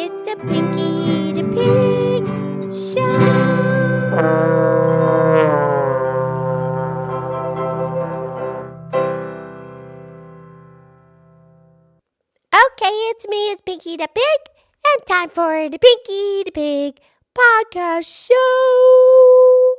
[0.00, 2.22] It's the Pinky the Pig
[2.72, 4.18] Show.
[12.54, 14.40] Okay, it's me, it's Pinky the Pig,
[14.86, 17.00] and time for the Pinky the Pig
[17.34, 19.74] podcast show.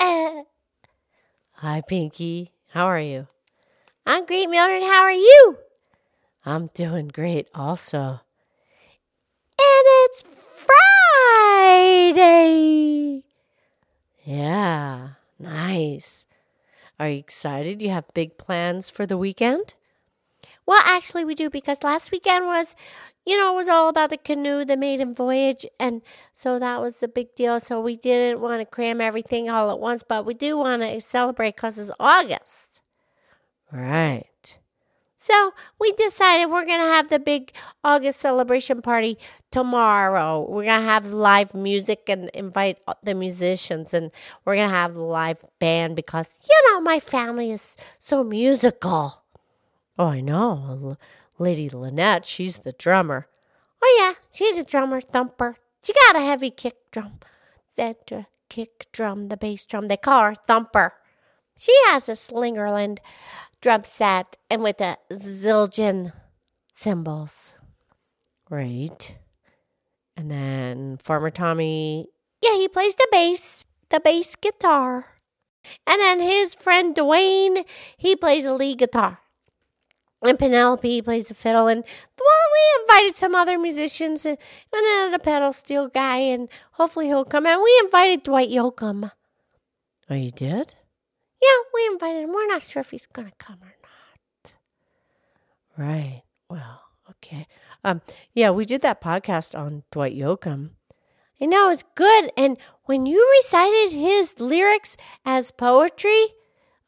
[0.00, 0.44] Uh,
[1.60, 2.52] Hi, Pinky.
[2.68, 3.26] How are you?
[4.06, 4.82] I'm great, Mildred.
[4.82, 5.58] How are you?
[6.46, 8.20] I'm doing great also.
[9.78, 10.24] And it's
[12.16, 13.22] Friday.
[14.24, 16.26] Yeah, nice.
[16.98, 17.80] Are you excited?
[17.80, 19.74] You have big plans for the weekend?
[20.66, 22.74] Well, actually, we do because last weekend was,
[23.24, 25.64] you know, it was all about the canoe, the maiden voyage.
[25.78, 26.02] And
[26.32, 27.60] so that was a big deal.
[27.60, 31.00] So we didn't want to cram everything all at once, but we do want to
[31.00, 32.80] celebrate because it's August.
[33.70, 34.26] Right.
[35.28, 37.52] So we decided we're going to have the big
[37.84, 39.18] August celebration party
[39.50, 40.46] tomorrow.
[40.48, 44.10] We're going to have live music and invite the musicians, and
[44.44, 49.22] we're going to have live band because, you know, my family is so musical.
[49.98, 50.96] Oh, I know.
[51.38, 53.26] Lady Lynette, she's the drummer.
[53.82, 55.56] Oh, yeah, she's a drummer, thumper.
[55.84, 57.18] She got a heavy kick drum.
[57.76, 58.10] That
[58.48, 60.94] kick drum, the bass drum, they call her Thumper.
[61.56, 62.98] She has a Slingerland
[63.60, 66.12] drum set and with a zillion
[66.74, 67.54] cymbals.
[68.50, 69.16] Right.
[70.16, 72.08] And then Farmer Tommy.
[72.42, 75.06] Yeah, he plays the bass, the bass guitar.
[75.86, 77.64] And then his friend Dwayne,
[77.96, 79.20] he plays a lead guitar.
[80.22, 81.68] And Penelope plays the fiddle.
[81.68, 84.38] And well, we invited some other musicians and,
[84.72, 87.46] and another pedal steel guy, and hopefully he'll come.
[87.46, 89.12] And we invited Dwight Yoakam.
[90.10, 90.74] Oh, you did?
[91.40, 92.32] Yeah, we invited him.
[92.32, 94.54] We're not sure if he's going to come or not.
[95.76, 96.22] Right.
[96.50, 97.46] Well, okay.
[97.84, 98.00] Um,
[98.34, 100.70] yeah, we did that podcast on Dwight Yoakam.
[101.40, 102.32] I know it's good.
[102.36, 106.34] And when you recited his lyrics as poetry, it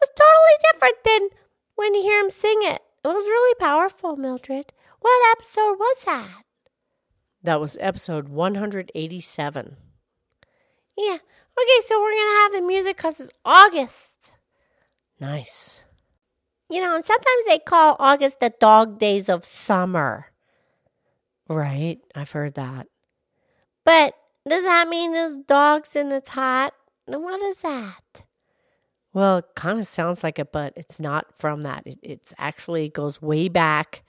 [0.00, 1.28] was totally different than
[1.74, 2.82] when you hear him sing it.
[3.04, 4.72] It was really powerful, Mildred.
[5.00, 6.42] What episode was that?
[7.42, 9.76] That was episode 187.
[10.96, 11.18] Yeah.
[11.58, 14.10] Okay, so we're going to have the music because it's August.
[15.20, 15.82] Nice.
[16.68, 20.26] You know, and sometimes they call August the dog days of summer.
[21.48, 21.98] Right.
[22.14, 22.88] I've heard that.
[23.84, 24.14] But
[24.48, 26.74] does that mean there's dogs and it's hot?
[27.06, 28.24] What is that?
[29.12, 31.86] Well, it kind of sounds like it, but it's not from that.
[31.86, 34.02] It it's actually goes way back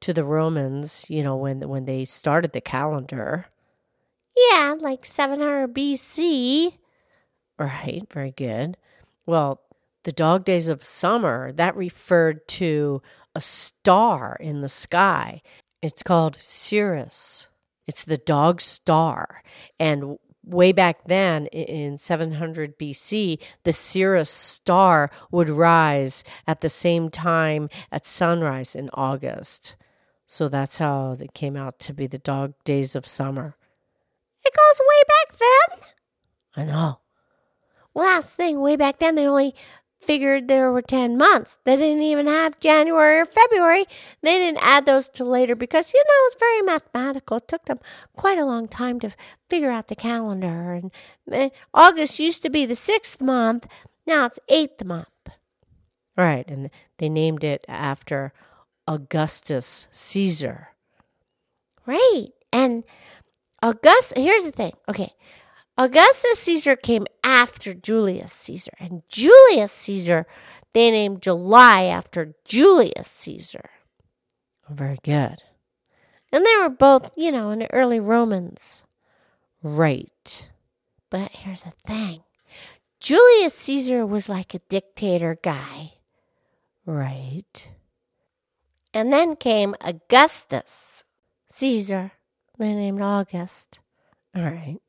[0.00, 3.46] to the Romans, you know, when when they started the calendar.
[4.36, 6.78] Yeah, like 700 BC.
[7.58, 8.76] Right, very good.
[9.26, 9.60] Well,
[10.04, 13.02] the dog days of summer, that referred to
[13.34, 15.42] a star in the sky.
[15.82, 17.48] It's called Sirius.
[17.86, 19.42] It's the dog star.
[19.78, 27.10] And way back then in 700 BC, the Sirius star would rise at the same
[27.10, 29.76] time at sunrise in August.
[30.26, 33.56] So that's how it came out to be the dog days of summer.
[34.44, 35.88] It goes way back then.
[36.56, 37.00] I know.
[37.94, 39.54] Last thing, way back then, they only
[40.04, 41.58] figured there were 10 months.
[41.64, 43.86] They didn't even have January or February.
[44.22, 47.38] They didn't add those to later because, you know, it's very mathematical.
[47.38, 47.80] It took them
[48.14, 49.10] quite a long time to
[49.48, 50.72] figure out the calendar.
[50.74, 50.92] And
[51.30, 53.66] eh, August used to be the sixth month.
[54.06, 55.08] Now it's eighth month.
[56.16, 56.48] Right.
[56.48, 58.32] And they named it after
[58.86, 60.68] Augustus Caesar.
[61.86, 62.28] Right.
[62.52, 62.84] And
[63.62, 64.72] August, here's the thing.
[64.88, 65.12] Okay.
[65.76, 68.72] Augustus Caesar came after Julius Caesar.
[68.78, 70.26] And Julius Caesar,
[70.72, 73.70] they named July after Julius Caesar.
[74.68, 75.42] Very good.
[76.32, 78.84] And they were both, you know, in the early Romans.
[79.62, 80.48] Right.
[81.10, 82.22] But here's the thing
[83.00, 85.94] Julius Caesar was like a dictator guy.
[86.86, 87.68] Right.
[88.92, 91.04] And then came Augustus
[91.50, 92.12] Caesar.
[92.58, 93.80] They named August.
[94.36, 94.80] All right.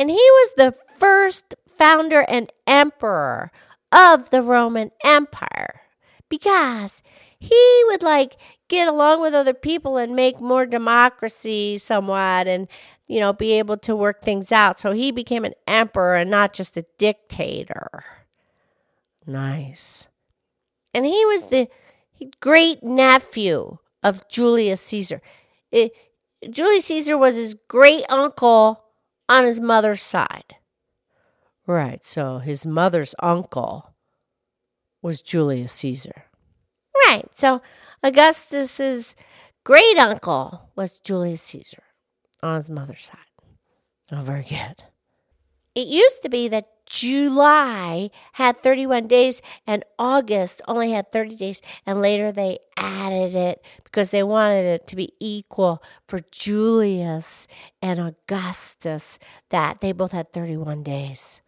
[0.00, 3.52] And he was the first founder and emperor
[3.92, 5.82] of the Roman Empire
[6.28, 7.02] because
[7.38, 8.36] he would like
[8.68, 12.68] get along with other people and make more democracy somewhat and
[13.08, 14.80] you know be able to work things out.
[14.80, 18.04] So he became an emperor and not just a dictator.
[19.26, 20.06] Nice.
[20.94, 21.68] and he was the
[22.40, 25.20] great nephew of Julius Caesar.
[25.70, 25.92] It-
[26.50, 28.82] Julius Caesar was his great uncle
[29.30, 30.56] on his mother's side
[31.70, 32.04] Right.
[32.04, 33.94] So his mother's uncle
[35.02, 36.24] was Julius Caesar.
[37.06, 37.24] Right.
[37.36, 37.62] So
[38.02, 39.14] Augustus's
[39.62, 41.84] great uncle was Julius Caesar
[42.42, 43.18] on his mother's side.
[44.10, 44.82] Oh, very good.
[45.74, 51.62] It used to be that July had 31 days and August only had 30 days.
[51.86, 57.46] And later they added it because they wanted it to be equal for Julius
[57.80, 59.20] and Augustus,
[59.50, 61.40] that they both had 31 days.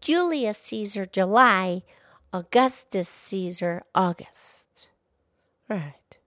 [0.00, 1.82] Julius Caesar, July,
[2.32, 4.88] Augustus Caesar, August.
[5.68, 6.18] Right.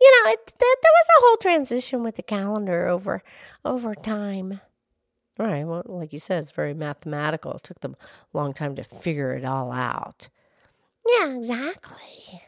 [0.00, 3.22] You know, it, th- there was a whole transition with the calendar over
[3.64, 4.60] over time.
[5.38, 5.64] Right.
[5.64, 7.52] Well, like you said, it's very mathematical.
[7.52, 7.96] It took them
[8.34, 10.28] a long time to figure it all out.
[11.06, 12.42] Yeah, exactly.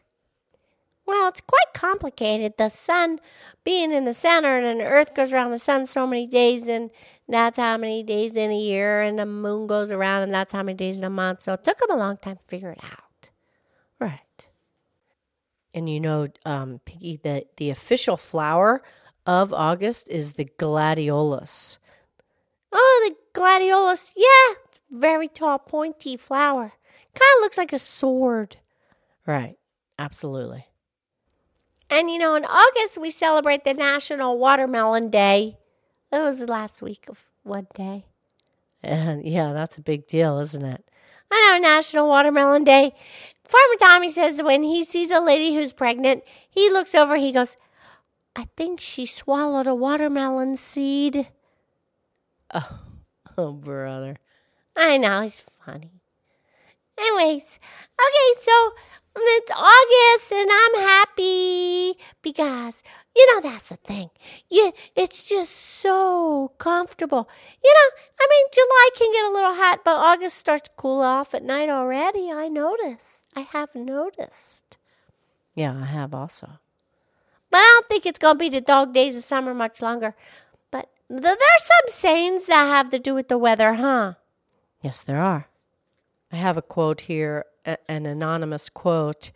[1.07, 2.55] Well, it's quite complicated.
[2.57, 3.21] The sun
[3.65, 6.91] being in the center and the earth goes around the sun so many days, and
[7.29, 10.63] that's how many days in a year, and the moon goes around, and that's how
[10.63, 11.43] many days in a month.
[11.43, 13.31] So it took them a long time to figure it out.
[14.01, 14.49] Right.
[15.75, 18.83] And you know, um, Piggy, the, the official flower
[19.27, 21.79] of August is the gladiolus.
[22.73, 24.13] Oh, the gladiolus.
[24.17, 24.55] Yeah,
[24.91, 26.73] very tall, pointy flower.
[27.15, 28.57] Kind of looks like a sword.
[29.27, 29.57] Right.
[29.99, 30.67] Absolutely.
[31.91, 35.59] And you know, in August, we celebrate the National Watermelon Day.
[36.11, 38.07] That was the last week of one day.
[38.83, 40.85] And yeah, that's a big deal, isn't it?
[41.31, 42.93] I know, National Watermelon Day.
[43.45, 47.57] Farmer Tommy says when he sees a lady who's pregnant, he looks over, he goes,
[48.35, 51.29] I think she swallowed a watermelon seed.
[52.53, 52.79] Oh,
[53.39, 54.17] oh brother.
[54.77, 55.91] I know, he's funny.
[56.99, 57.59] Anyways,
[57.99, 58.53] okay, so
[59.17, 62.83] um, it's August and I'm happy because
[63.17, 64.11] you know that's the thing.
[64.51, 67.29] You it's just so comfortable.
[67.65, 71.01] You know, I mean July can get a little hot, but August starts to cool
[71.01, 72.31] off at night already.
[72.31, 73.27] I noticed.
[73.35, 74.79] I have noticed.
[75.55, 76.49] Yeah, I have also.
[77.51, 80.15] But I don't think it's to be the dog days of summer much longer.
[81.11, 84.15] Th- there are some sayings that have to do with the weather, huh?
[84.81, 85.49] Yes, there are.
[86.31, 89.33] I have a quote here, a- an anonymous quote,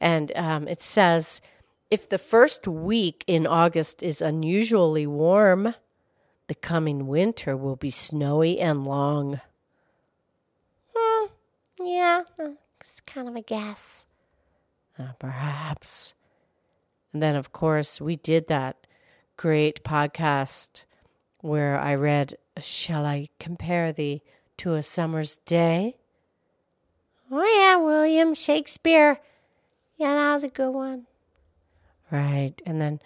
[0.00, 1.42] and um, it says
[1.90, 5.74] If the first week in August is unusually warm,
[6.46, 9.42] the coming winter will be snowy and long.
[10.96, 11.26] Hmm,
[11.78, 14.06] yeah, uh, it's kind of a guess.
[14.98, 16.14] Uh, perhaps.
[17.12, 18.86] And then, of course, we did that
[19.36, 20.82] great podcast
[21.40, 24.22] where I read, Shall I compare thee
[24.58, 25.96] to a summer's day?
[27.30, 29.20] Oh, yeah, William Shakespeare.
[29.96, 31.06] Yeah, that was a good one.
[32.10, 32.60] Right.
[32.64, 33.00] And then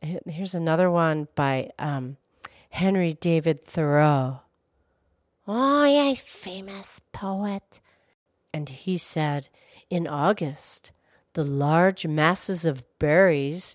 [0.00, 2.16] here's another one by um,
[2.70, 4.40] Henry David Thoreau.
[5.48, 7.80] Oh, yeah, famous poet.
[8.52, 9.48] And he said,
[9.90, 10.92] In August,
[11.32, 13.74] the large masses of berries,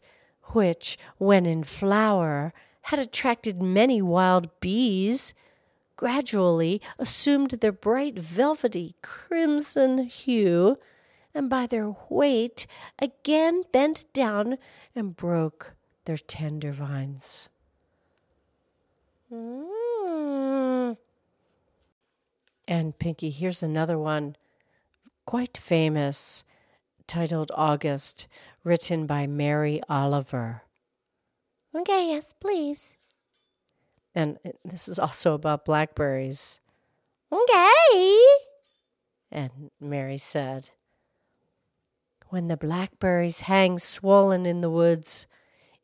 [0.54, 2.54] which, when in flower,
[2.88, 5.34] had attracted many wild bees,
[5.98, 10.78] gradually assumed their bright velvety crimson hue,
[11.34, 12.66] and by their weight
[12.98, 14.58] again bent down
[14.96, 15.74] and broke
[16.06, 17.50] their tender vines.
[19.30, 20.96] Mm.
[22.70, 24.38] And Pinky, here's another one,
[25.26, 26.46] quite famous,
[27.06, 28.28] titled August,
[28.64, 30.62] written by Mary Oliver.
[31.78, 32.96] Okay, yes, please.
[34.16, 36.60] And this is also about blackberries.
[37.32, 38.28] Okay.
[39.32, 40.72] And Mary said,
[42.30, 45.28] When the blackberries hang swollen in the woods,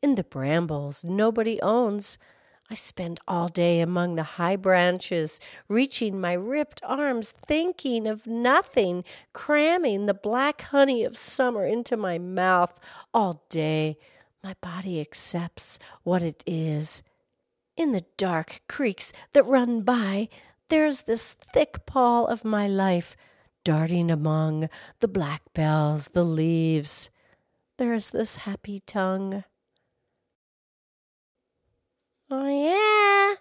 [0.02, 2.18] in the brambles nobody owns,
[2.68, 9.04] I spend all day among the high branches, reaching my ripped arms, thinking of nothing,
[9.32, 12.80] cramming the black honey of summer into my mouth
[13.12, 13.98] all day.
[14.44, 17.02] My body accepts what it is.
[17.78, 20.28] In the dark creeks that run by,
[20.68, 23.16] there's this thick pall of my life
[23.64, 24.68] darting among
[25.00, 27.08] the black bells, the leaves.
[27.78, 29.44] There's this happy tongue.
[32.30, 33.36] Oh, yeah.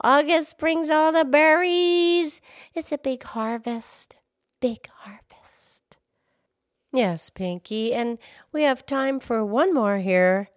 [0.00, 2.40] August brings all the berries.
[2.74, 4.16] It's a big harvest.
[4.62, 5.27] Big harvest.
[6.92, 8.18] Yes, Pinky, and
[8.50, 10.48] we have time for one more here.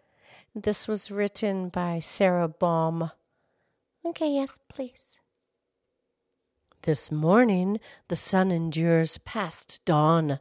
[0.56, 3.12] This was written by Sarah Baum.
[4.06, 5.18] Okay, yes, please.
[6.84, 10.40] This morning the sun endures past dawn.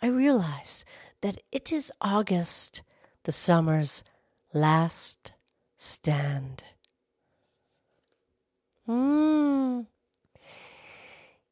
[0.00, 0.84] I realize
[1.22, 2.82] that it is August,
[3.24, 4.04] the summer's
[4.52, 5.32] last
[5.78, 6.64] stand.
[8.86, 9.86] Mm.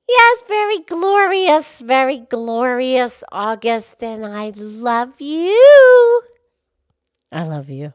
[0.09, 6.23] Yes, very glorious, very glorious August, and I love you.
[7.31, 7.95] I love you.